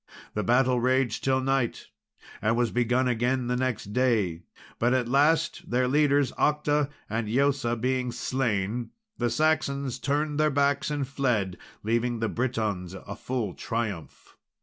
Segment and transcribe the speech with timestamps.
[0.33, 1.85] The battle raged till night,
[2.41, 4.41] and was begun again next day;
[4.79, 10.89] but at last, their leaders, Octa and Eosa, being slain, the Saxons turned their backs
[10.89, 14.35] and fled, leaving the Britons a full triumph.